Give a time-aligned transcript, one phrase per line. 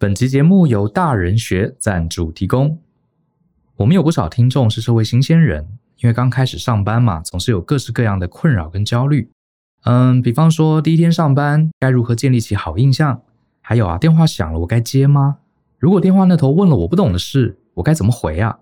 [0.00, 2.78] 本集节目由大人学赞助提供。
[3.74, 9.28] 我们有不少听众是社会新鲜人，因为刚开始上班嘛，总是有各式各样的困扰跟焦虑。
[9.82, 13.22] 嗯，比方说第一天上班该如何建立起好印象？
[13.60, 15.38] 还有啊，电话响了我该接吗？
[15.80, 18.60] 如果电话那头问了我不懂的事，我该怎么回啊？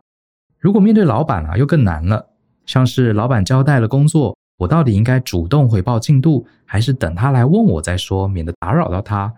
[0.59, 2.31] 如果面对老板啊，又更难了。
[2.65, 9.35] 像是老板交代了工作，我到底应该主动回报进度，还是等他来问我再说，免得打扰到他？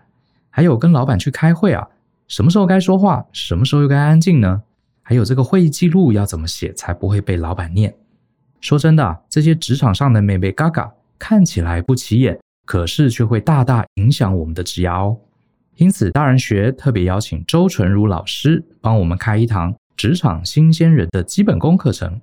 [0.59, 1.87] 还有跟老板去开会啊，
[2.27, 4.61] 什么时候该说话，什么时候又该安静呢？
[5.01, 7.95] 还有这个会议记录要怎么写才不会被老板念？
[8.59, 15.17] 说真的，这些职场上的眉眉嘎嘎看起来不起眼，可是却会大大影响我们的职涯哦。
[15.77, 22.19] 因此，大人学特别邀请周纯如老师帮我们开一堂职场新鲜人的基本功课程。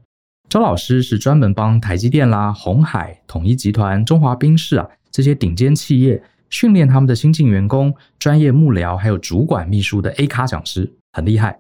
[0.51, 6.23] 周老师是专门帮台积电啦、鸿海、统一集团、中华冰室啊这些顶尖企业。
[6.51, 11.59] 训练他们的新进员工、专业幕僚还有主管秘书的 A 咖讲师很厉害。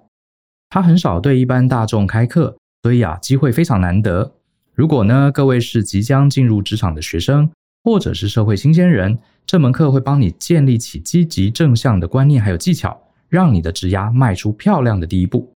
[0.68, 4.34] 他很少对一般大众开课，所以啊，机会非常难得。
[4.74, 7.51] 如果呢，各位是即将进入职场的学生，
[7.82, 15.52] 或者是社会新鲜人，这门课会帮你建立起积极正向的观念还有技巧，让你的职涯迈出漂亮的第一步。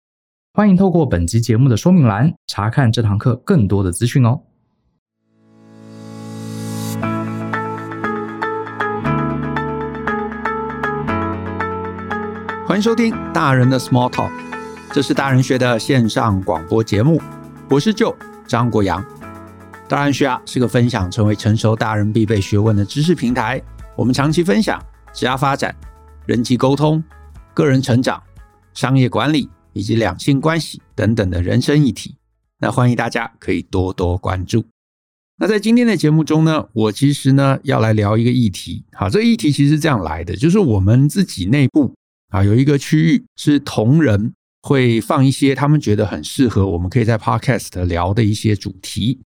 [0.54, 4.42] 欢迎透过本集节目的说明栏查看这堂课更多的资讯哦。
[12.78, 14.32] 欢迎收听大人的 Small Talk，
[14.94, 17.20] 这是大人学的线上广播节目。
[17.72, 18.16] 我是舅
[18.48, 19.04] 张国阳。
[19.90, 23.60] 大人学啊是个分享成为成熟大人必备学问的知识平台。
[23.96, 24.80] 我们长期分享
[25.12, 25.76] 职业发展、
[26.28, 27.04] 人际沟通、
[27.56, 28.22] 个人成长、
[28.76, 32.16] 商业管理以及两性关系等等的人生议题。
[32.60, 34.64] 那欢迎大家可以多多关注。
[35.40, 38.86] 那在今天的节目中呢，我其实呢要来聊一个议题。
[38.94, 41.96] 好，这个议题其实是这样来的，就是我们自己内部。
[42.30, 49.22] 啊，有一个区域是同仁会放一些他们觉得很适合，我们可以在 Podcast 聊的一些主题。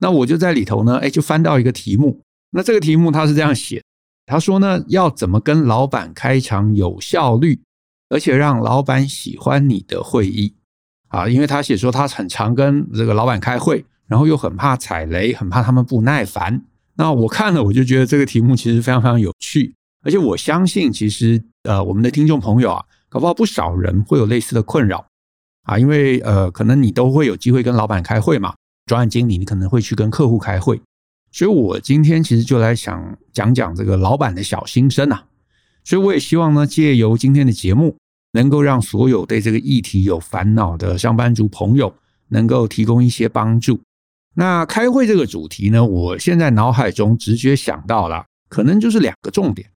[0.00, 2.20] 那我就在里头呢，哎，就翻到一个题目。
[2.50, 3.82] 那这个题目他是这样写，
[4.26, 7.60] 他说呢，要怎么跟老板开场有效率，
[8.10, 10.54] 而且让老板喜欢你的会议
[11.08, 11.28] 啊？
[11.28, 16.62] 因为他写说他很常跟这个老板开会，然后又很怕踩雷，很怕他们不耐烦。
[16.96, 19.74] 那我看了，我就觉得这个题目其实非常非常有趣。
[20.02, 25.06] 而且我相信，其实呃，我们的听众朋友啊，搞不好不少人会有类似的困扰
[25.62, 28.54] 啊，因为呃，可能你都会有机会跟老板开会嘛，
[28.84, 30.78] 专案经理你可能会去跟客户开会，
[31.32, 35.22] 所以我今天其实就来想讲讲这个老板的小心声呐，
[35.84, 37.96] 所以我也希望呢，借由今天的节目，
[38.32, 41.94] 能够让所有对这个议题有烦恼的上班族朋友，
[42.28, 43.80] 能够提供一些帮助。
[44.34, 49.70] 那开会这个主题呢，我现在脑海中直觉想到了，可能就是两个重点。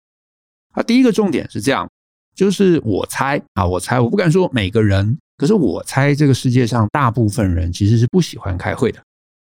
[0.79, 1.91] 啊，第一个重点是这样，
[2.37, 9.03] 就是我猜啊，我猜，我不敢说每个人，可是我猜这个世界上大部分人其实是不喜欢开会的。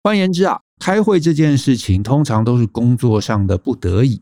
[0.03, 4.21] 换言之啊，开会这件事情通常都是工作上的不得已。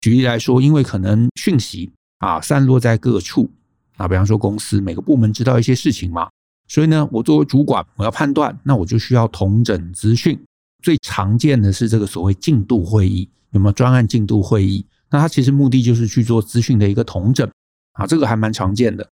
[0.00, 3.50] 举例来说，因为可能讯息啊散落在各处
[3.96, 6.28] 啊，比方说公司每个部门知道一些事情嘛，
[6.68, 10.38] 所以呢，我作为主管，我要判断，那我就需要统整资讯。
[10.80, 14.86] 最常见的是这个所谓进度会议，有没有专案进度会议？
[15.10, 17.48] 那它其实目的就是去做资讯的一个统整
[17.92, 19.08] 啊，这个还蛮常见的，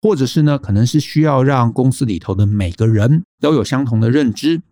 [0.00, 4.62] 或者是呢，可能是需要让公司里头的每个人都有相同的认知，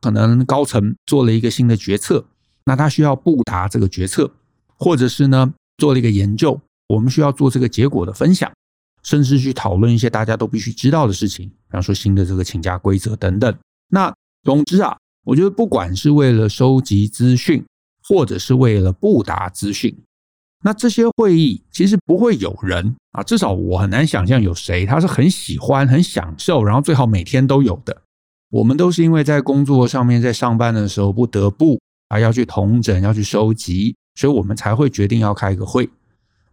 [0.00, 2.26] 可能高层做了一个新的决策，
[2.64, 4.32] 那他需要布达这个决策，
[4.76, 8.50] 或者是呢做了一个研究，我们需要做这个结果的分享，
[9.02, 13.54] 甚至去讨论一些大家都必须知道的事情，比方说新的这个请假规则等等。
[13.88, 14.12] 那
[14.42, 17.64] 总之啊，我觉得不管是为了收集资讯，
[18.02, 19.94] 或者是为了布达资讯。
[20.66, 27.94] 那这些会议其实不会有人啊，至少我很难想象有谁他是很喜欢、很享受，然后最好每天都有的。
[28.50, 35.90] 我们都是因为在工作上面，在上班的时候不得不啊要去同诊、要去收集，所以我们才会决定要开个会。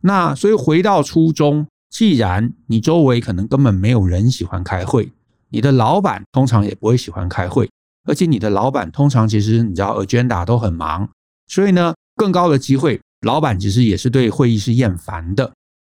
[0.02, 5.10] 那所以回到初衷，既然你周围可能根本没有人喜欢开会，
[5.52, 7.70] 你的老板通常也不会喜欢开会，
[8.04, 11.08] 而且你的老板通常其实你知道 agenda 都很忙，
[11.48, 13.00] 所以呢，更高的机会。
[13.22, 15.52] 老板其实也是对会议是厌烦的，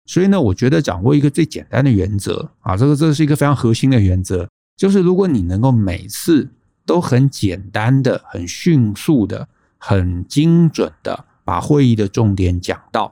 [0.05, 6.47] 所以呢，我觉得掌握一个最简单的原则啊，这个这是一个非常核心的原则，就是如果你能够每次
[6.85, 9.47] 都很简单的、很迅速的、
[9.79, 13.11] 很精准的把会议的重点讲到，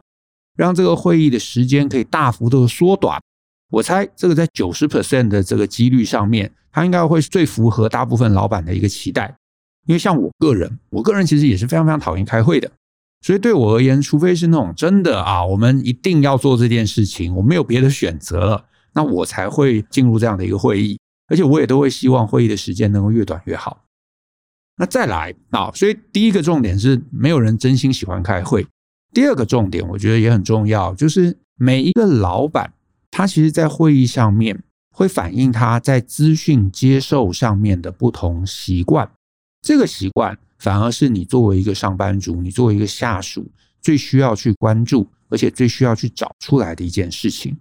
[0.55, 3.19] 让这个会议的时间可以大幅度的缩短，
[3.71, 9.35] 我猜这个在九十 percent 的这个几率上面，它应该会最符合大部分老板的一个期待。
[9.87, 12.71] 因为像我个人，我个人其实也是非常非常讨厌开会的。
[13.23, 20.99] 所以对我而言，除非是那种真的啊，我们一定要做这件事情，我没有别的选择了，那我才会进入这样的一个会议。
[21.29, 23.85] 而且我也都会希望会议的时间能够越短越好。
[24.75, 28.67] 那再来啊，所以第一个重点是没有人真心喜欢开会。
[29.13, 32.73] 第二个重点，我觉得也很重要，就是每一个老板，
[33.09, 34.61] 他其实在会议上面
[34.91, 39.09] 会反映他在资讯接受上面的不同习惯。
[39.61, 40.37] 这个习惯。
[40.63, 43.45] 反而是你作为一个上班族，你作为一个下属，
[43.81, 47.57] 最需要去关注，而且最需要去找出来的一件事情，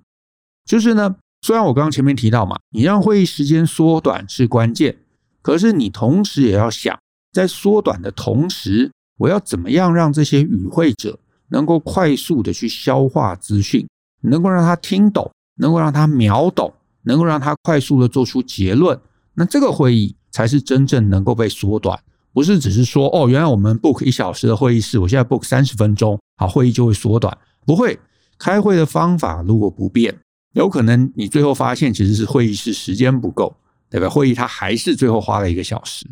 [0.64, 4.98] 就是呢，虽然我刚刚前面提到嘛，你让会议时间缩短是关键，
[5.42, 6.96] 可是你同时也要想，
[7.32, 11.18] 在缩短的同时，我要怎么样让这些与会者
[11.48, 13.84] 能够快速的去消化资讯，
[14.20, 16.72] 能够让他听懂，能够让他秒懂，
[17.02, 18.96] 能够让他快速的做出结论，
[19.34, 22.00] 那这个会议才是真正能够被缩短。
[22.32, 27.36] 不是只是说哦，原来我们 book 一小时的会议室，我现在 book 三十分钟，好，会议就会缩短。
[27.66, 27.98] 不会，
[28.38, 30.18] 开会的方法如果不变，
[30.54, 33.56] 有可能你最后发现其实是会议室时间不够，
[33.90, 34.08] 对吧？
[34.08, 36.06] 会议它还是最后花了一个小时。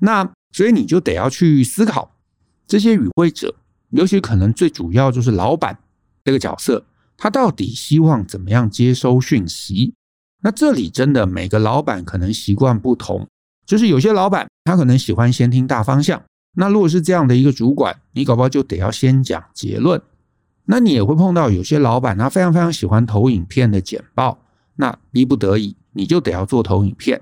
[0.00, 2.16] 那所以你就得要去思考
[2.66, 3.54] 这些与会者，
[3.90, 5.78] 尤其可能最主要就是老板
[6.24, 6.84] 这个角色，
[7.16, 9.94] 他到底希望怎么样接收讯息？
[10.42, 13.26] 那这里真的每个老板可能习惯不同。
[13.68, 16.22] 就是有些老板他可能喜欢先听大方向，
[16.56, 20.00] 那如果是这样的一个主管，你搞不好就得要先讲结论。
[20.64, 24.38] 那你也会碰到有些老板他非常非常喜欢投影片的简报，
[24.76, 27.20] 那逼不得已你就得要做投影片。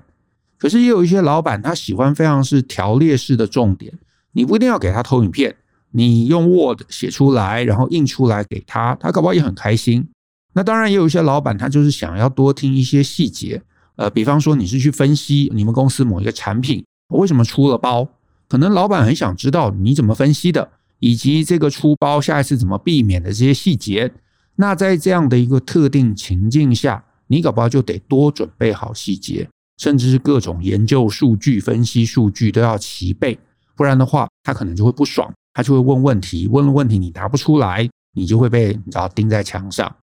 [0.57, 3.93] 可是也有一些老板他喜欢非常是条列式的重点，
[4.31, 5.53] 你不一定要给他投影片，
[5.91, 10.07] 你用 Word 写出来，然后印出来给他，他搞不好也很开心。
[10.53, 13.61] 那当然也有一些老板他就是想要多听一些细节。
[13.97, 18.07] 呃，比方说你是去分析你们公司某一个产品为什么出了包，
[18.47, 24.13] 可能老板很想知道你怎么分析的，以及这个出包下一次怎么避免的这些细节。
[24.55, 29.47] 那在这样的一个特定情境下，你搞不好就得多准备好细节，
[29.77, 33.37] 甚至是各种研究数据、分析数据都要齐备，
[33.75, 39.95] 不然的话他可能就会不爽，他就会问问题，问了问题你答不出来，你就会被你知道钉在墙上。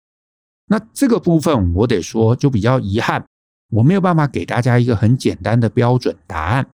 [0.66, 3.24] 那这个部分我得说就比较遗憾。
[3.74, 6.66] 我没有办法给大家一个很简单的标准答案。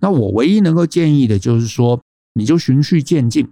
[0.00, 2.00] 那我唯一能够建议的就是说，
[2.34, 3.48] 你就循序渐进。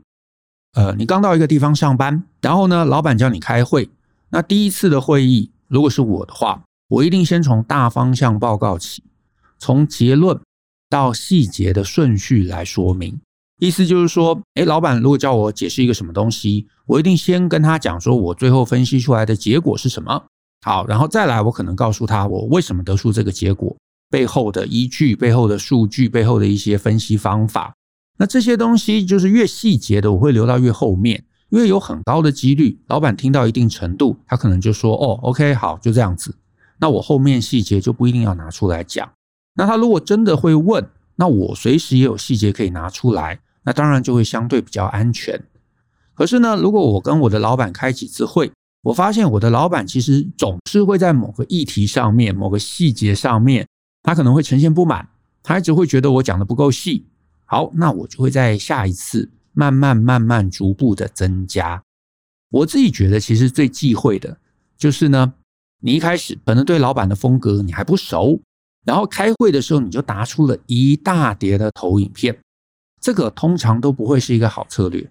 [0.73, 3.89] 呃，你刚到一个地方上班，然后呢，老板叫你开会。
[4.31, 9.03] 那第一次的会议，如果是我的话，我一定先从大方向报告起，
[9.59, 10.41] 从结论
[10.89, 13.21] 到细节的顺序来说明。
[13.59, 20.25] 意思就是说，诶，老板如果叫我解释一个什么东西，我一定先跟他讲说，我最后分析出来的结果是什么。
[20.63, 23.77] 好，然后再来，我可能告诉他我为什么得出这个结果，
[24.11, 27.75] 背后的依据、背后的数据、背后的一些分析方法。
[28.19, 36.35] 那这些东西就是越细节的，我会留到越后面，因为有很高的几率，老板听到一定程度，他可能就说：“哦，OK，好，就这样子。”
[36.79, 39.11] 那我后面细节就不一定要拿出来讲。
[39.55, 40.87] 那他如果真的会问，
[41.17, 45.43] 那我随时也有细节可以拿出来，那当然就会相对比较安全。
[46.15, 53.67] 可是呢，如果我跟我的老板开几次会，我发现我的老板其实总是会在某个议题上面、某个细节上面，
[54.03, 55.07] 他可能会呈现不满，
[55.43, 57.07] 他一直会觉得我讲的不够细。
[57.45, 61.83] 好，那我就会在下一次慢慢、慢慢、逐步的增加。
[62.51, 64.39] 我自己觉得，其实最忌讳的
[64.79, 65.35] 就是呢，
[65.81, 68.41] 你一开始可能对老板的风格你还不熟，
[68.87, 72.39] 然后开会的时候你就拿出了一大叠的投影片，
[72.99, 75.07] 这个通常都不会是一个好策略。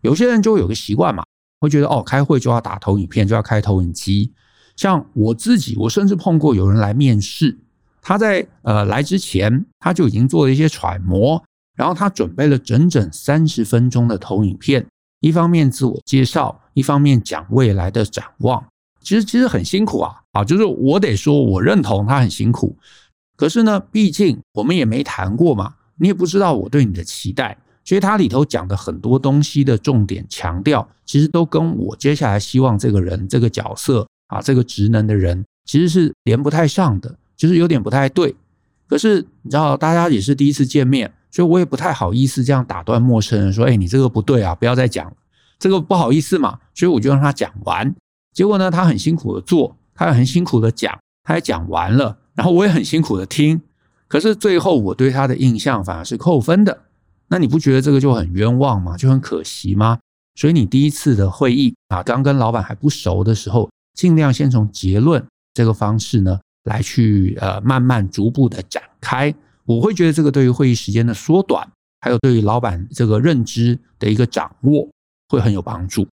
[0.00, 1.22] 有些人就会有个习惯嘛。
[1.62, 4.32] 会觉得哦，开会就要打投影片，就要开投影机。
[4.74, 7.56] 像我自己，我甚至碰过有人来面试，
[8.00, 11.40] 他在呃来之前，他就已经做了一些揣摩，
[11.76, 14.84] 然后他准备了整整三十分钟的投影片，
[15.20, 18.64] 一方面自我介绍，一方面讲未来的展望。
[19.00, 22.76] 其实其实很辛苦啊，啊，就是我得说，我认同他很辛苦。
[23.36, 27.56] 可是呢，毕竟我们也没谈过嘛，你也不知道我对你的期待。
[27.84, 38.34] 所以它里头讲的很多东西的重点强调，其实都跟我接下来希望这个人、这个角色啊、这个职能的人，其实是连不太上的，就是有点不太对。
[38.86, 45.12] 可是你知道，大家也是第一次见面，所以我也不太好意思这样打断陌生人说：“哎，你这个不对啊，不要再讲了。”
[45.58, 47.94] 这个不好意思嘛，所以我就让他讲完。
[48.32, 53.60] 结果呢，他很辛苦的做，他很辛苦的讲，他也讲完了，然后我也很辛苦的听。
[54.08, 56.80] 可是最后我对他的印象反而是扣分的。
[57.32, 58.94] 那你不觉得这个就很冤枉吗？
[58.94, 59.98] 就很可惜吗？
[60.34, 65.24] 所以你第一次的会议啊，刚跟老板还不熟的时候，尽量先从结论
[65.54, 69.34] 这个方式呢，来去呃慢慢逐步的展开。
[69.64, 71.66] 我会觉得这个对于会议时间的缩短，
[72.02, 74.86] 还有对于老板这个认知的一个掌握，
[75.30, 76.06] 会很有帮助。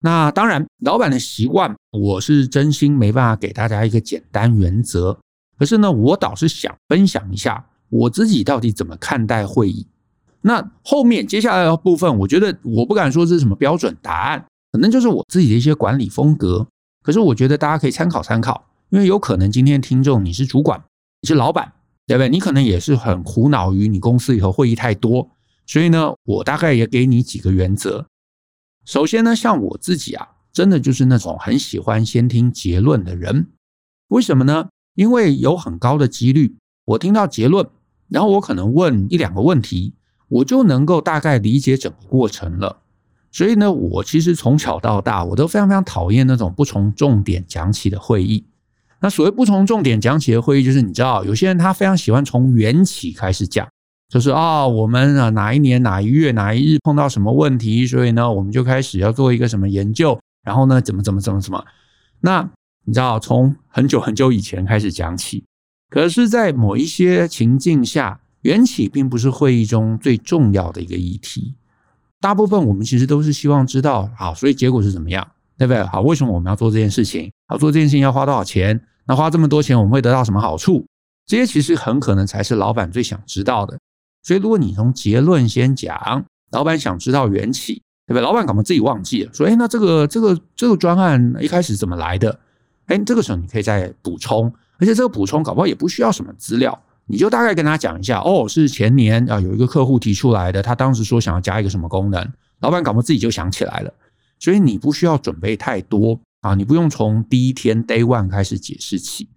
[0.00, 5.18] 那当然，老板的习惯，我是真心没办法给大家一个简单原则。
[5.58, 9.86] 可是呢，我倒是想分享一下我自己到底怎么看待会议。
[10.40, 16.66] 那后面接下来的部分，我觉得我不敢说这是什么标准答案，可能就是我自己的一些管理风格。
[17.02, 20.82] 可是我觉得大家可以参考参考，因为有可能今天听众你是主管，
[21.22, 21.72] 你是老板，
[22.06, 22.28] 对不对？
[22.28, 25.30] 你可能也是很苦恼于你公司里头会议太多，
[25.66, 28.06] 所以呢，我大概也给你几个原则。
[28.84, 33.48] 首先呢，像我自己啊，真的就是那种很喜欢先听结论的人。
[34.08, 34.68] 为什么呢？
[34.94, 37.66] 因为有很高的几率，我听到结论，
[38.08, 39.94] 然后我可能问一两个问题，
[40.28, 42.78] 我就能够大概理解整个过程了。
[43.30, 48.44] 所以呢，我其实从小到大，我都非常非常讨厌那种不从重点讲起的会议。
[49.00, 53.68] 那所谓不从重点讲起的会议，就是你知道，有些人他非常喜欢从缘起开始讲，
[54.08, 61.64] 就是啊，我们啊哪一年哪一月哪一日碰到什么问题，所以呢，我们就开始要做一个什么研究，然后呢，怎么怎么怎么怎么，
[62.20, 62.50] 那。
[62.84, 65.44] 你知道，从很久很久以前开始讲起，
[65.90, 71.54] 可是，在某一些情境下，缘起并不是会议中最重要的一个议题。
[72.18, 75.26] 大部分我们其实都是希望知道，好，所以结果是怎么样，
[75.58, 75.82] 对不对？
[75.84, 77.30] 好，为什么我们要做这件事情？
[77.46, 78.80] 好，做这件事情要花多少钱？
[79.06, 80.86] 那花这么多钱，我们会得到什么好处？
[81.26, 83.78] 这些其实很可能才是老板最想知道的。
[84.22, 88.22] 所以，如果你从结论先讲，老板想知道缘起，对不对？
[88.22, 92.40] 老板可能自己忘记了，说，哎，那这个这个这个专案一开始怎么来的？
[92.86, 103.92] 哎，这个时候你可以再补充，而且这个补充搞不好也不需要什么资料，你就大概跟他讲一下，哦，是前年啊有一个客户提出来的，他当时说想要加一个什么功能，老板搞不自己就想起来了，
[104.38, 109.28] 所以你不需要准备太多啊，你不用从第一天 day one 开始解释起。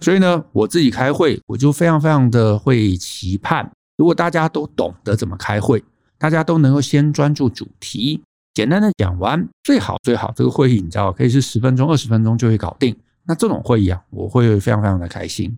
[0.00, 5.82] 所以呢，我自己开会，我就非常非常的会期盼，如果大家都懂得怎么开会，
[6.18, 8.22] 大家都能够先专注主题。
[8.54, 12.96] 简单的讲完，最好最好这个会议你知道可以是十分钟、二十分钟就会搞定。
[13.24, 15.56] 那这种会议啊，我会非常非常的开心。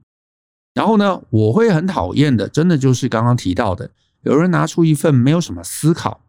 [0.77, 3.91] 然后呢，我会很讨厌的，真的就是刚刚提到的，
[4.25, 6.21] 有人拿出一份没有什么思考，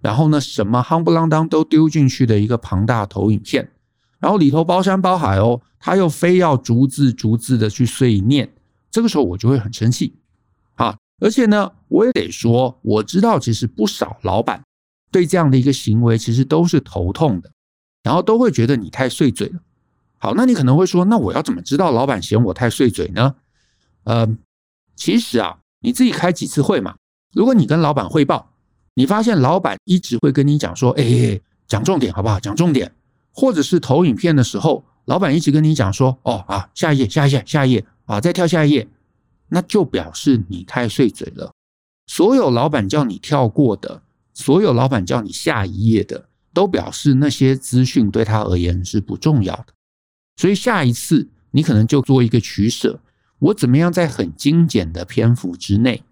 [0.00, 3.70] 然后呢，什么夯不啷当都丢进去的一个庞大投影片，
[4.18, 8.52] 然后里头包山包海哦，他又非要逐字逐字的去碎念，
[8.90, 10.16] 这个时候我就会很生气
[10.74, 10.96] 啊。
[11.20, 14.60] 而且呢，我也得说，我知道其实不少老板。
[15.12, 17.48] 对这样的一个行为，其实都是头痛的，
[18.02, 19.60] 然后都会觉得你太碎嘴了。
[20.18, 23.36] 好，那你可能会说，那我要怎么知道老板嫌我太碎嘴呢？
[24.04, 24.36] 呃，
[24.94, 26.94] 其实啊，你自己开几次会嘛。
[27.32, 28.50] 如果你跟老板汇报，
[28.94, 32.38] 你发现老板一直会跟你讲说，哎，讲重点好不好？
[32.38, 32.94] 讲重点，
[33.32, 38.88] 或者是投影片的时候，老板一直跟你讲说，哦啊，下一页，下一页，下一页啊，再跳下一页，
[39.48, 41.52] 那就表示你太碎嘴了。
[42.06, 44.02] 所有老板叫你跳过的。
[44.36, 49.66] 所有老板叫你下一页的，都表示那些资讯对他而言是不重要的。
[50.36, 52.98] 所以下一次你可能就做一个取舍：
[53.44, 56.02] 我怎么样在很精简的篇幅之内，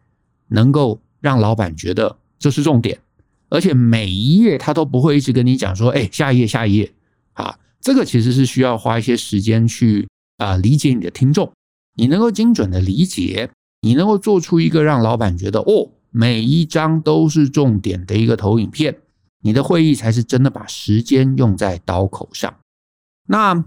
[0.49, 3.01] 能够让老板觉得这是重点，
[3.49, 6.93] 而且每一页他都不会一直跟你讲说：“哎，下一页，下一页。”
[7.35, 11.51] 啊，这个其实是需要花一些时间去啊理解你的听众。
[11.95, 15.91] 你能够精准的理解，你能够做出一个让老板觉得哦。
[16.15, 18.99] 每一张都是重点的一个投影片，
[19.41, 22.55] 你的会议才是真的把时间用在刀口上。
[23.27, 23.65] 那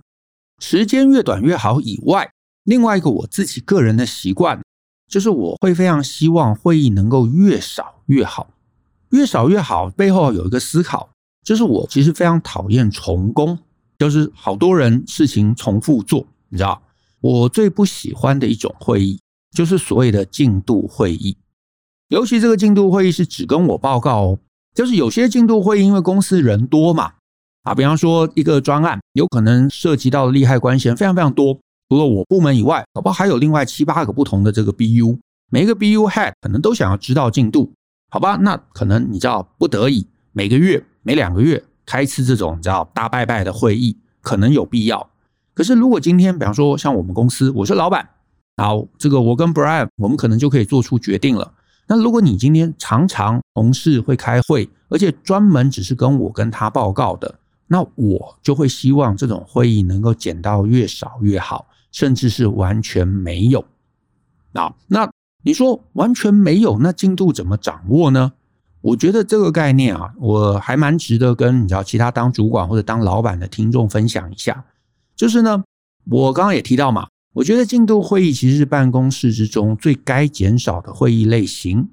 [0.60, 2.30] 时间越短越好以外，
[2.66, 4.62] 另外一个我自己个人的习惯，
[5.08, 8.50] 就是我会非常希望会议能够越少越好，
[9.12, 9.90] 越少越好。
[9.92, 11.10] 背后有一个思考，
[11.44, 13.58] 就是我其实非常讨厌重工，
[14.00, 16.82] 就是好多人事情重复做，你知道，
[17.22, 19.20] 我最不喜欢的一种会议，
[19.56, 21.38] 就是所谓的进度会议。
[22.10, 24.40] 尤其这个进度会议是只跟我报告哦，
[24.74, 27.14] 就是有些进度会议因为公司人多嘛，
[27.62, 35.20] 啊，比方说一个专案有可能涉及到的利害关系人非常非常多，除了我部门以外，搞不还有另外七八个不同的这个 BU，
[35.52, 37.72] 每一个 BU head 可能都想要知道进度，
[38.10, 38.38] 好吧？
[38.42, 45.10] 那可能你知道不得已每个月每两个月开一次这种你知道大拜拜的会议，可能有必要。
[45.54, 48.10] 可是如果今天比方说像我们公司，我是老板，
[48.58, 51.54] 好，这个我跟 Brian 我们可能就可以做出决定了。
[51.88, 57.36] 那如果你今天常常同事会开会，而且专门只是跟我跟他报告的，
[57.68, 63.64] 那我就会希望这种会议能够减到越少越好，甚至是完全没有。
[64.52, 65.10] 啊那
[65.44, 68.34] 你说完全没有，那进度怎么掌握呢？
[68.82, 74.66] 我觉得这个概念啊，我还蛮值得跟你知道其他当主管或者当老板的听众分享一下。
[75.16, 75.64] 就是呢，
[76.10, 77.08] 我刚刚也提到嘛。
[77.32, 81.88] 我觉得进度会议其实是办公室之中最该减少的会议类型，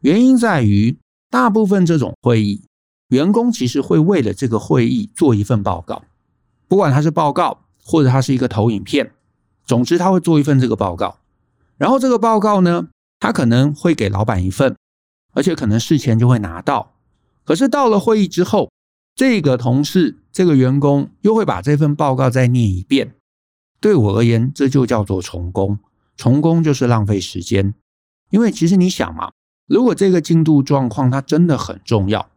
[0.00, 0.96] 原因在于
[1.30, 2.62] 大部分这种会议
[3.08, 6.02] 员工其实会为了这个会议做一份报告，
[6.66, 9.10] 不管他是报告或者他是一个投影片，
[9.68, 11.18] 总之他会做一份这个报告。
[11.76, 12.88] 然后这个报告呢，
[13.20, 14.74] 他可能会给老板一份，
[15.34, 16.94] 而且可能事前就会拿到。
[17.44, 18.70] 可是到了会议之后，
[19.14, 23.14] 这个同事、这个员工又会把这份报告再念一遍。
[23.80, 25.78] 对我而言，这就叫做重工。
[26.16, 27.74] 重工就是浪费时间，
[28.30, 29.30] 因为其实你想嘛，
[29.68, 32.28] 如果这个进度状况它真的很重要，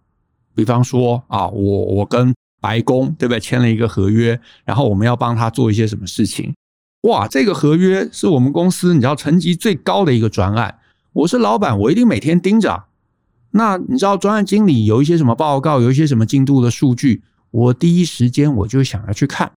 [0.54, 6.54] 比方说啊，我我跟白宫对不对签了一个合约，然后我们要帮他做一些什么事情，
[7.02, 10.78] 哇，这个合约是我们公司你知道层级最高的一个专案，
[11.14, 12.84] 我是老板，我一定每天盯着。
[13.52, 19.52] 那你知道专案经理有一些什么报告，有一些什么进度的数据，我第一时间我就想要去看。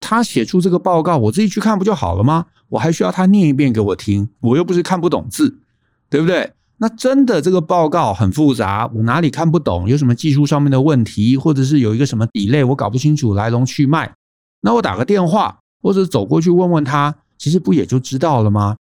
[0.00, 2.46] 他写出这个报告，我自己去看不就好了吗？
[2.68, 5.60] 我还需要他念一遍给我听，我又不是看不懂字，
[6.10, 6.52] 对不对？
[6.76, 9.88] 那真的这个报告很复杂，我哪里看不懂？
[9.88, 14.12] 有什么技术上面的问题，或者是有一个什么 delay，我搞不清楚来龙去脉，
[14.60, 18.76] 那我打个电话或者走过去问问他，其实不也就知道了吗？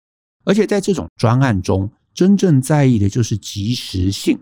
[0.44, 4.38] 而且在这种专案中，真正在意的就是及时性。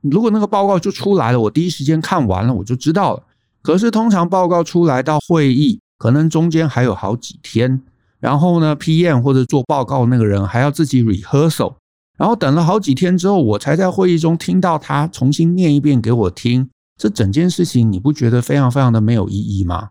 [0.00, 3.22] 如果那个报告就出来了，我第一时间看完了，我就知道了。
[3.62, 5.80] 可是通常报告出来到会议。
[5.98, 7.80] 可能中间还有好几天，
[8.20, 11.76] 然后呢，PM 或者做报告那个人还要自己 rehearsal，
[12.18, 16.68] 然后等了好几天之后，我才在会议中听到他重新念一遍给我听。
[16.98, 19.88] 这整件事情你不觉得非常非常的没有意义吗？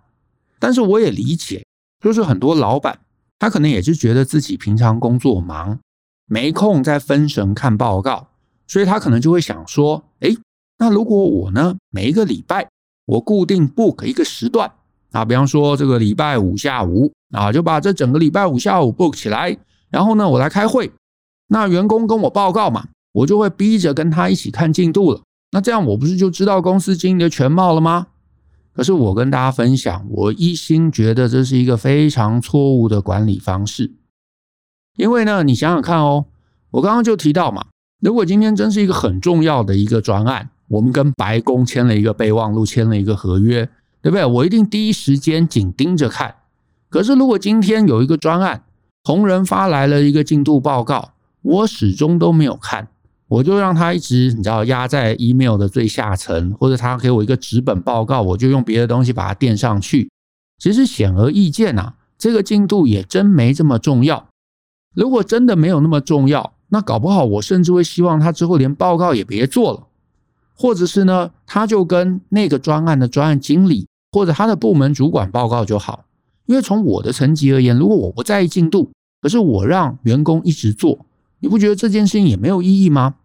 [0.60, 1.66] 但是我也理解，
[2.06, 3.00] 就是很多老板
[3.40, 5.80] 他可能也是觉得自己平常工作忙，
[6.28, 8.28] 没空再分神看报告，
[8.68, 10.38] 所以他可能就会想说：诶，
[10.78, 12.70] 那如果我呢，每一个礼拜
[13.08, 14.72] 我固定 book 一个时段。
[15.14, 19.58] 啊，比方说这个礼拜五下午啊，就把这整个礼拜五下午 book 起来，
[19.90, 20.92] 然后呢，我来开会。
[21.48, 25.22] 那员工跟我报告嘛，我就会逼着跟他一起看进度了。
[25.50, 28.06] 那这样我不是就知道公司经营的全貌了吗？
[28.75, 33.94] 可是我跟大家分享，我一心觉得这是一个非常错误的管理方式。
[34.98, 36.26] 因为呢，你想想看哦，
[36.71, 37.67] 我刚刚就提到嘛，
[38.02, 43.69] 如果今天真是一个很重要的一个专案，我们跟白宫签了一个备忘录，签了一个合约。
[44.02, 44.23] 对不对？
[44.23, 46.36] 我一定第一时间紧盯着看。
[46.89, 48.63] 可是如果今天有一个专案，
[49.04, 52.89] 同仁发来了一个进度报告，我始终都没有看，
[53.36, 60.10] 我就让他一直你知道压在 email 的最下层，或者他给我一个纸本报告，我就用别的东西把它垫上去。
[60.58, 64.30] 其实显而易见呐，这个进度也真没这么重要。
[64.93, 69.88] 如果真的没有那么重要，那搞不好我甚至会希望他之后连报告也别做了，
[70.56, 73.88] 或者是呢，他就跟那个专案的专案经理。
[74.13, 76.06] 或者他的部门主管报告就好，
[76.45, 78.89] 因为从我的层级而言，如果我不在意进度，
[79.21, 81.06] 可是我让员工一直做，
[81.41, 83.15] 你不觉得这件事情也没有意义吗？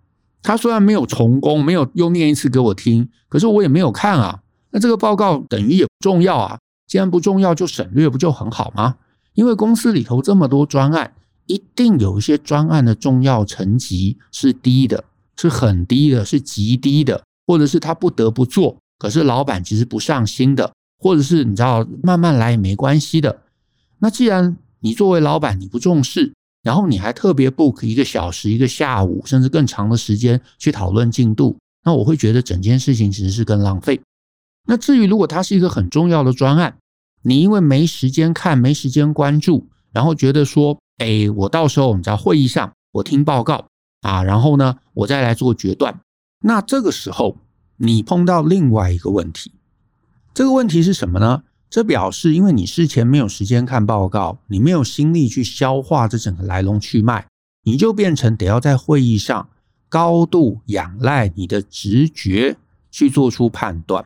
[0.42, 4.40] 他虽然没有重工，没有又念一次给我听，可是我也没有看啊。
[4.70, 6.58] 那这个报告等于也不重要啊。
[6.86, 8.96] 既然不重要，就省略不就很好吗？
[9.34, 11.12] 因为公司里头这么多专案，
[11.46, 15.04] 一定有一些专案的重要层级是低的，
[15.36, 20.72] 是很低的，是极低的，或者是他不得不做，可是老板其实不上心的。
[21.02, 23.40] 或者是你知道慢慢来也没关系的。
[24.00, 34.00] 那既然你作为老板你不重视，然后你还特别 book 一个小时、一个下午，甚至更长的时间去讨论进度，那我会觉得整件事情其实是更浪费。
[34.66, 36.76] 那至于如果它是一个很重要的专案，
[37.22, 43.66] 你因为没时间看、没时间关注，然后觉得说，哎，我到时候你在会议上我听报告
[44.02, 46.00] 啊，然后呢我再来做决断，
[46.40, 47.38] 那这个时候
[47.78, 49.52] 你碰到另外一个问题。
[50.34, 51.42] 这个问题是什么呢？
[51.70, 57.24] 这表示，因为你事前没有时间看报告，你没有心力去消化这整个来龙去脉，
[57.62, 59.48] 你就变成得要在会议上
[59.88, 62.56] 高度仰赖你的直觉
[62.90, 64.04] 去做出判断。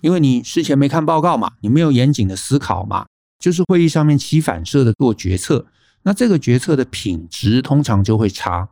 [0.00, 3.06] 因为你事前没看报告嘛，你没有严谨的思考嘛，
[3.40, 5.66] 就是会议上面起反射的做决策，
[6.04, 8.68] 那这个决策的品质通常就会差。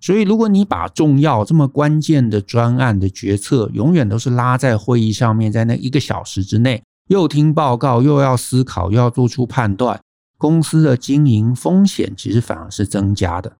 [0.00, 10.00] 所以，如果你把重要这么关键的专案的决策，永远都是拉在会议上面，在那一个小时之内，又听报告，又要思考，又要做出判断，
[10.38, 13.56] 公司的经营风险其实反而是增加的。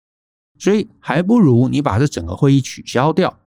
[0.59, 3.39] 所以，还不如你把这整个会议取消掉，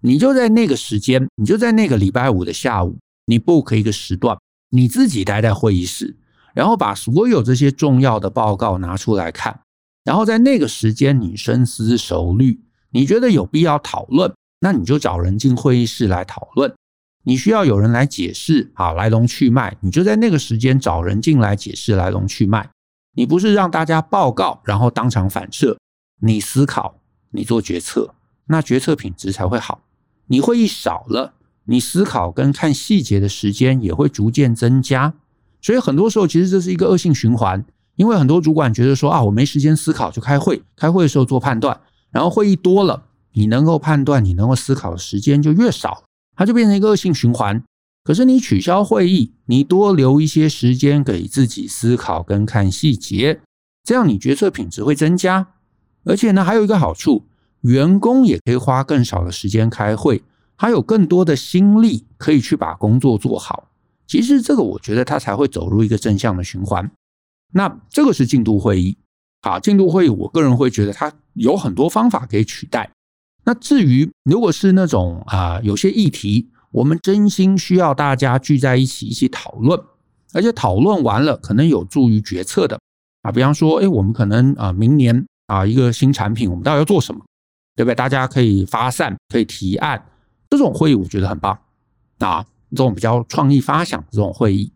[0.00, 4.38] 你就在那个时间，你就在那个礼拜五的下午，你 book 一个时段，
[4.70, 6.16] 你自己待在会议室，
[6.54, 9.60] 然后把所有这些重要的报告拿出来看。
[10.04, 12.60] 然后在那个时间，你深思熟虑，
[12.90, 16.72] 你觉得有必要讨论，那你就找人进会议室来讨论。
[17.24, 22.70] 你需要有人来解释啊，来龙去脉，你就在那个时间找人进来解释来龙去脉。
[23.14, 25.78] 你不是让大家报告，然后当场反射，
[26.20, 26.96] 你思考，
[27.30, 28.14] 你做决策，
[28.46, 29.82] 那决策品质才会好。
[30.26, 31.34] 你会议少了，
[31.66, 35.14] 你思考跟看细节的时间也会逐渐增加。
[35.60, 37.64] 所以很多时候，其实这是一个恶性循环。
[37.96, 41.78] 因为很多主管觉得说啊，我没时间思考，就开会，开会的时候做判断，
[42.10, 46.02] 然后会议多了，你能够判断、你能够思考的时间就越少，
[46.36, 47.62] 它就变成一个恶性循环。
[48.04, 53.40] 可是你取消会议，你多留一些时间给自己思考跟看细节，
[53.84, 55.54] 这样你决策品质会增加。
[56.04, 57.26] 而且呢，还有一个好处，
[57.60, 60.22] 员工也可以花更少的时间开会，
[60.56, 63.68] 还有更多的心力可以去把工作做好。
[64.08, 66.90] 其实这个我觉得它才会走入一个正向的循环。
[67.52, 68.96] 那这个是进度会议，
[69.42, 72.90] 好，进度会议，我个人会觉得它有很多方法可以取代。
[73.44, 79.80] 那至于如果是那种啊，有些议题，我们真心需要大家聚在一起一起讨论，
[80.32, 82.78] 而且讨论完了可能有助于决策的。
[83.22, 87.20] 啊，比方说，哎，我们可能啊，明年啊，一个新产品，我们到底要做什么，
[87.76, 87.94] 对不对？
[87.94, 90.04] 大家可以发散，可以提案，
[90.50, 91.58] 这种会议我觉得很棒。
[92.18, 94.72] 啊，这种比较创意发想这种会议。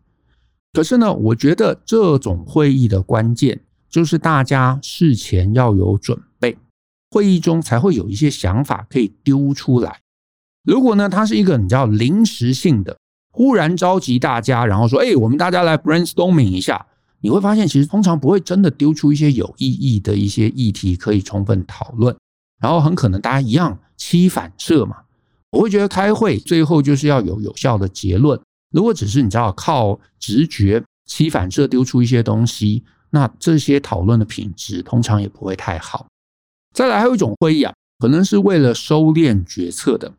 [0.73, 6.23] 可是呢，我觉得这种会议的关键就是大家事前要有准备，
[7.09, 10.01] 会议中才会有一些想法可以丢出来。
[10.63, 12.97] 如果呢，它是一个你知道临时性的，
[13.31, 16.85] 忽然召集大家，然后说：“哎，我们大家来 brainstorming 一下。”
[17.19, 22.15] 你会发现，其实通常不会真的丢出一些有意义的一些议题可以充分讨论，
[22.59, 24.97] 然后很可能大家一样七反射嘛。
[25.49, 28.39] 我会觉得开会最后就是要有有效的结论。
[28.71, 36.05] 如果只是你知道靠直觉七反射丢出一些东西，那这些讨论的品质通常也不会太好。
[36.77, 40.13] 再来还有一种会议啊，可能是为了收敛决策的，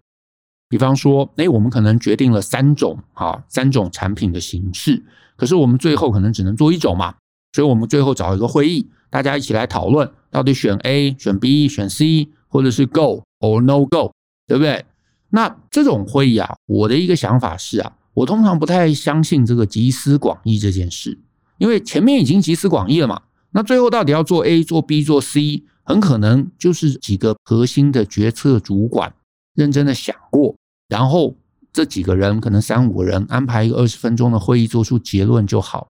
[0.69, 5.05] 比方说，哎，我们可能决定了三种啊三种产品的形式，
[5.37, 7.15] 可是我们最后可能只能做一种嘛，
[7.53, 14.13] 所以我们最后找一个会议，大家一起来讨论，到底选 A、选 B、选 C，或者是 Go or No Go，
[14.49, 14.85] 对不对？
[15.31, 17.93] 那这种会议啊，我的一个想法是啊。
[18.15, 21.21] 我通常不太相信这个集思广益这件事，
[21.59, 23.23] 因为前面已经集思广益了嘛。
[23.53, 29.15] 那最后到底要做 A、做 B、做 C，很可能就是几个核心的决策主管
[29.55, 30.55] 认真的想过，
[30.87, 31.35] 然后
[31.73, 35.89] 这几个人可能三五个人安排一个二十分钟的会议，做出结论就好。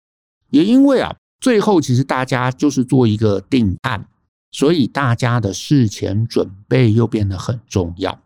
[0.50, 4.06] 也因为啊，最后其实大家就是做一个定案，
[4.52, 8.20] 所以大家的事前准备又变得很重要。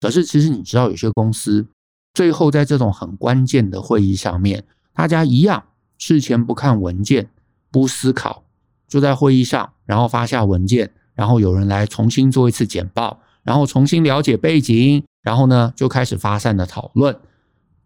[0.00, 1.66] 可是其实你知道，有些公司。
[2.14, 5.64] 最后，在这种很关键的会议上面，大家一样
[5.98, 7.28] 事前不看文件、
[7.70, 8.44] 不思考，
[8.88, 17.18] 就在会议上，然后发下文件，然后有人来重新做一次简报，然后重新了解背景，然后呢就开始发散的讨论。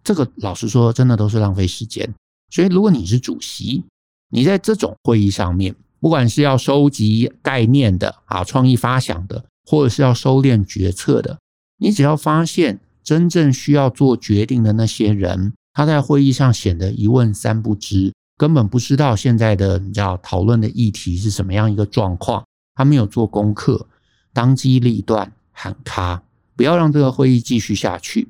[0.04, 2.12] 这个老实说，真的都是浪费时间。
[2.50, 3.82] 所以，如果你是主席，
[4.28, 11.38] 你在这种会议上面，不管是要收集概念的啊、创意发想的，或者是要收敛决策的，
[11.78, 12.78] 你只要发现。
[13.04, 23.88] 真正需要做决定的那些人，他在会议上显得一问三不知，根本不知道现在的你知道讨论的议题是什么样一个状况，他没有做功课，
[24.32, 26.22] 当机立断喊卡，
[26.56, 28.28] 不要让这个会议继续下去。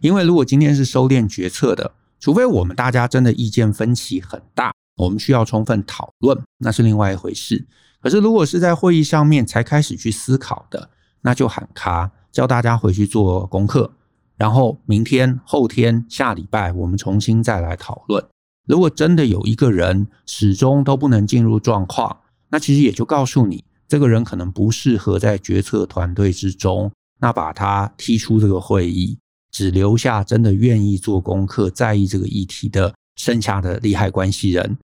[0.00, 7.66] 因为如果今天是收敛决策的，除非我们大家真的意见分歧很大，我们需要充分讨论，那是另外一回事。
[8.00, 10.90] 可是如果是在会议上面才开始去思考的，
[11.22, 13.92] 那就喊卡，叫大家回去做功课。
[14.36, 18.22] 然后明天、后天、下礼拜，我们重新再来讨论。
[18.66, 22.18] 如果真的有一个人始终都不能进入状况，
[22.50, 26.90] 那其实也就告诉你，这个人可能不适合在决策团队之中。
[27.18, 29.18] 那把他踢出这个会议，
[29.50, 34.76] 只留下真的愿意做功课、在意这个议题的剩下的利害关系人。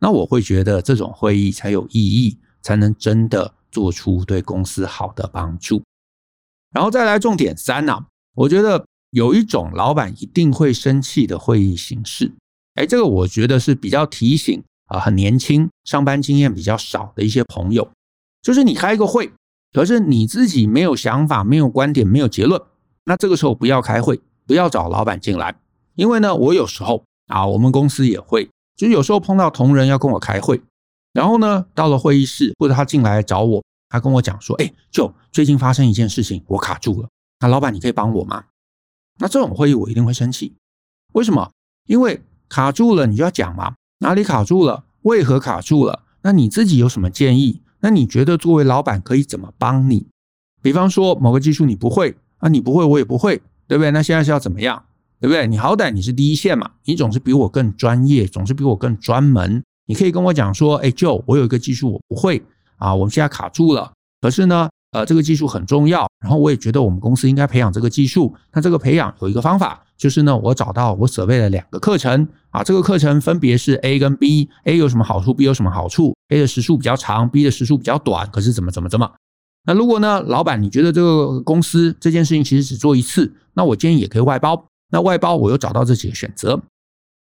[0.00, 5.82] 那我会觉得这种会议才有意义，才能真的做出对公司好的帮助。
[6.72, 8.84] 然后再来重点三呢、啊，我觉得。
[9.12, 12.32] 有一种老板一定会生气的会议形式，
[12.76, 17.90] 哎，这个我觉得是比较提醒啊，很年轻、上班经验比较少的一些朋友，
[18.42, 19.32] 就是你开一个会，
[19.72, 22.60] 可是你自己没有想法、没有观点、没有结论，
[23.04, 25.54] 那这个时候不要开会，不要找老板进来，
[25.94, 30.60] 因为呢，我有时候啊，我们公司也会，就是有时候碰到同仁要跟我开会，
[31.12, 37.08] 然后呢，到了会议室或者他进来找我，他跟我讲说，哎，就最近发生一件事情，我卡住了，
[37.40, 38.44] 那老板你可以帮我吗？
[39.18, 40.54] 那这种会议我一定会生气，
[41.12, 41.50] 为什么？
[41.86, 44.84] 因为卡住了，你就要讲嘛，哪里卡住了？
[45.02, 46.04] 为何卡住了？
[46.22, 47.62] 那你自己有什么建议？
[47.80, 50.06] 那你觉得作为老板可以怎么帮你？
[50.62, 53.90] 比方说某个技术你不会啊，你不会我也不会，对不对？
[53.90, 54.84] 那现在是要怎么样？
[55.20, 55.46] 对不对？
[55.46, 62.42] 你好歹你是第一线嘛，你总是比我更专业，总是比我更专门，你可以跟我讲说，哎，就我有一个技术我不会
[62.76, 68.34] 啊，我们现在卡住了，可是呢，呃，这个技术很重要，然后我也觉得我们公司应该培养这个技术。
[68.52, 79.12] 那这个培养有一个方法，就是呢，我找到我所谓的两个课程啊，这个课程分别是 A 跟 B，A 有什么好处，B 有什么好处？A 的时数比较长，B 的时数比较短，可是怎么怎么怎么？
[79.66, 84.66] 那如果呢，老板你觉得这个公司这件事情其实只做一次，那我建议也可以外包。
[84.90, 86.60] 那外包我又找到这几个选择，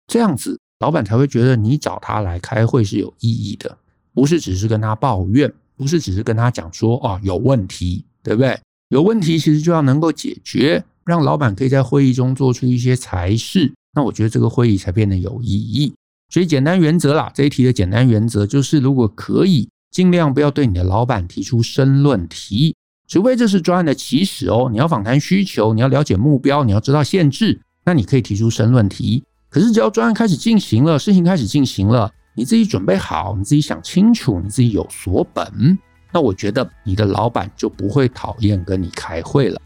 [0.08, 3.78] 这样子老板才会觉得你找他来开会是有意义的，
[4.12, 5.52] 不是只是跟他抱怨。
[5.76, 8.58] 不是只是跟他讲说哦，有问题，对不对？
[8.90, 15.92] 有问题其实就要能够解决，让老板可以在会议中做出一些裁示，那我觉得这个会议才变得有意义。
[16.30, 22.74] 所以简单原则啦，这一题的简单原则就是，如果可以，尽量不要对你的老板提出申论题，
[23.08, 29.24] 除非这是专案的起始哦，你要访谈需求，你要了解目标，你要知道限制，那你可以提出申论题。
[29.48, 32.12] 可是只要专案开始进行了，事情开始进行了。
[32.34, 35.78] 你自己准备好，你自己想清楚，你自己有所本，
[36.12, 39.60] 那我觉得你的老板就不会讨厌跟你开会了。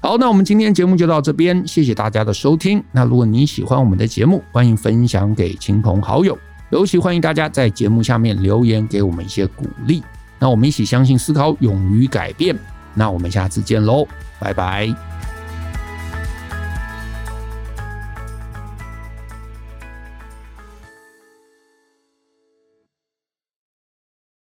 [0.00, 2.84] 好，那我们今天节目就到这边，谢谢大家的收听。
[2.92, 6.38] 那如果你喜欢我们的节目，欢迎分享给亲朋好友，
[6.70, 10.02] 尤其欢迎大家在节目下面留言给我们一些鼓励。
[10.38, 12.54] 那我们一起相信、思考、勇于改变。
[12.92, 14.06] 那我们下次见喽，
[14.38, 15.13] 拜拜。